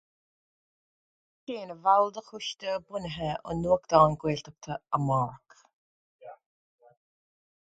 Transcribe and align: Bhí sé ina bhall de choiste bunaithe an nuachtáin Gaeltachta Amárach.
Bhí 1.43 1.51
sé 1.51 1.65
ina 1.65 1.75
bhall 1.83 2.09
de 2.15 2.23
choiste 2.29 2.73
bunaithe 2.87 3.29
an 3.51 3.63
nuachtáin 3.67 4.19
Gaeltachta 4.25 4.81
Amárach. 4.99 5.57